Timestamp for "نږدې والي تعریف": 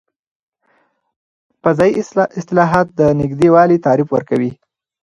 3.19-4.07